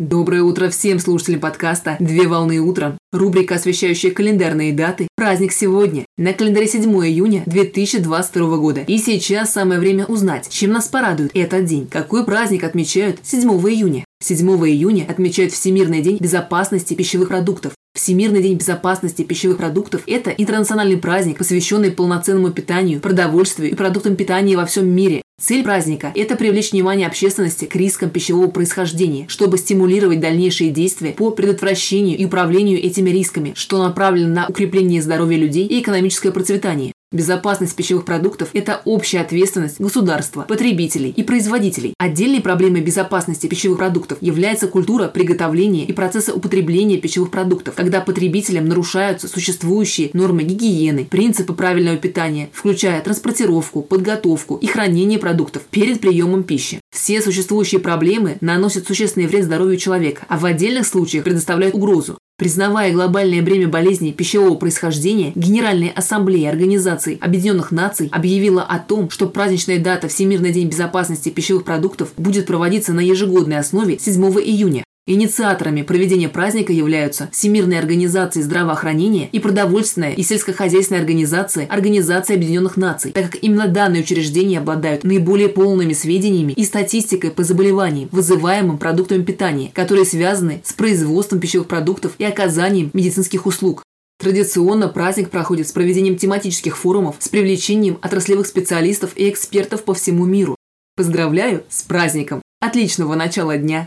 Доброе 0.00 0.42
утро 0.42 0.70
всем 0.70 1.00
слушателям 1.00 1.40
подкаста 1.40 1.96
«Две 1.98 2.28
волны 2.28 2.60
утром». 2.60 2.98
Рубрика, 3.10 3.56
освещающая 3.56 4.12
календарные 4.12 4.72
даты. 4.72 5.08
Праздник 5.16 5.50
сегодня. 5.50 6.04
На 6.16 6.32
календаре 6.32 6.68
7 6.68 6.84
июня 7.04 7.42
2022 7.46 8.56
года. 8.58 8.82
И 8.82 8.96
сейчас 8.98 9.52
самое 9.52 9.80
время 9.80 10.06
узнать, 10.06 10.48
чем 10.50 10.70
нас 10.70 10.86
порадует 10.86 11.32
этот 11.34 11.64
день. 11.64 11.88
Какой 11.88 12.24
праздник 12.24 12.62
отмечают 12.62 13.18
7 13.24 13.50
июня? 13.50 14.04
7 14.22 14.48
июня 14.68 15.04
отмечают 15.08 15.52
Всемирный 15.52 16.00
день 16.00 16.18
безопасности 16.18 16.94
пищевых 16.94 17.30
продуктов. 17.30 17.72
Всемирный 17.92 18.40
день 18.40 18.56
безопасности 18.56 19.22
пищевых 19.22 19.56
продуктов– 19.56 20.02
это 20.06 20.30
интернациональный 20.30 20.98
праздник, 20.98 21.38
посвященный 21.38 21.90
полноценному 21.90 22.52
питанию, 22.52 23.00
продовольствию 23.00 23.72
и 23.72 23.74
продуктам 23.74 24.14
питания 24.14 24.56
во 24.56 24.64
всем 24.64 24.86
мире. 24.86 25.22
Цель 25.40 25.62
праздника– 25.62 26.10
это 26.16 26.34
привлечь 26.34 26.72
внимание 26.72 27.06
общественности 27.06 27.64
к 27.64 27.76
рискам 27.76 28.10
пищевого 28.10 28.48
происхождения, 28.48 29.26
чтобы 29.28 29.56
стимулировать 29.56 30.18
дальнейшие 30.18 30.70
действия 30.70 31.12
по 31.12 31.30
предотвращению 31.30 32.18
и 32.18 32.24
управлению 32.24 32.82
этими 32.82 33.10
рисками, 33.10 33.52
что 33.54 33.80
направлено 33.80 34.34
на 34.34 34.46
укрепление 34.48 35.00
здоровья 35.00 35.38
людей 35.38 35.64
и 35.64 35.80
экономическое 35.80 36.32
процветание. 36.32 36.92
Безопасность 37.10 37.74
пищевых 37.74 38.04
продуктов– 38.04 38.50
это 38.52 38.82
общая 38.84 39.20
ответственность 39.20 39.80
государства, 39.80 40.42
потребителей 40.42 41.08
и 41.08 41.22
производителей. 41.22 41.94
Отдельной 41.96 42.42
проблемой 42.42 42.82
безопасности 42.82 43.46
пищевых 43.46 43.78
продуктов 43.78 44.18
является 44.20 44.68
культура 44.68 45.08
приготовления 45.08 45.86
и 45.86 45.92
процесса 45.94 46.34
употребления 46.34 46.98
пищевых 46.98 47.30
продуктов, 47.30 47.76
когда 47.76 48.02
потребителям 48.02 48.66
нарушаются 48.66 49.26
существующие 49.26 50.10
нормы 50.12 50.42
гигиены, 50.42 51.06
принципы 51.06 51.54
правильного 51.54 51.96
питания, 51.96 52.50
включая 52.52 53.00
транспортировку, 53.00 53.80
подготовку 53.80 54.56
и 54.56 54.66
хранение 54.66 55.18
продуктов 55.18 55.62
перед 55.62 56.02
приемом 56.02 56.42
пищи. 56.42 56.78
Все 56.94 57.22
существующие 57.22 57.80
проблемы 57.80 58.36
наносят 58.42 58.86
существенный 58.86 59.28
вред 59.28 59.44
здоровью 59.44 59.78
человека, 59.78 60.26
а 60.28 60.36
в 60.36 60.44
отдельных 60.44 60.86
случаях 60.86 61.24
предоставляют 61.24 61.74
угрозу. 61.74 62.18
Признавая 62.38 62.92
глобальное 62.92 63.42
бремя 63.42 63.66
болезней 63.66 64.12
пищевого 64.12 64.54
происхождения, 64.54 65.32
Генеральная 65.34 65.90
ассамблея 65.90 66.50
Организации 66.50 67.18
Объединенных 67.20 67.72
Наций 67.72 68.08
объявила 68.12 68.62
о 68.62 68.78
том, 68.78 69.10
что 69.10 69.26
праздничная 69.26 69.80
дата 69.80 70.06
Всемирный 70.06 70.52
день 70.52 70.68
безопасности 70.68 71.30
пищевых 71.30 71.64
продуктов 71.64 72.12
будет 72.16 72.46
проводиться 72.46 72.92
на 72.92 73.00
ежегодной 73.00 73.58
основе 73.58 73.98
7 73.98 74.22
июня. 74.38 74.84
Инициаторами 75.10 75.80
проведения 75.80 76.28
праздника 76.28 76.70
являются 76.70 77.30
Всемирная 77.32 77.78
организация 77.78 78.42
здравоохранения 78.42 79.30
и 79.32 79.38
продовольственная 79.38 80.12
и 80.12 80.22
сельскохозяйственная 80.22 81.00
организация 81.00 81.64
Организации 81.64 82.34
Объединенных 82.34 82.76
Наций, 82.76 83.12
так 83.12 83.30
как 83.30 83.42
именно 83.42 83.68
данные 83.68 84.02
учреждения 84.02 84.58
обладают 84.58 85.04
наиболее 85.04 85.48
полными 85.48 85.94
сведениями 85.94 86.52
и 86.52 86.62
статистикой 86.62 87.30
по 87.30 87.42
заболеваниям, 87.42 88.10
вызываемым 88.12 88.76
продуктами 88.76 89.22
питания, 89.22 89.70
которые 89.72 90.04
связаны 90.04 90.60
с 90.62 90.74
производством 90.74 91.40
пищевых 91.40 91.68
продуктов 91.68 92.12
и 92.18 92.24
оказанием 92.24 92.90
медицинских 92.92 93.46
услуг. 93.46 93.82
Традиционно 94.18 94.88
праздник 94.88 95.30
проходит 95.30 95.68
с 95.68 95.72
проведением 95.72 96.18
тематических 96.18 96.76
форумов 96.76 97.16
с 97.18 97.30
привлечением 97.30 97.96
отраслевых 98.02 98.46
специалистов 98.46 99.12
и 99.16 99.30
экспертов 99.30 99.84
по 99.84 99.94
всему 99.94 100.26
миру. 100.26 100.54
Поздравляю 100.96 101.64
с 101.70 101.82
праздником! 101.82 102.42
Отличного 102.60 103.14
начала 103.14 103.56
дня! 103.56 103.86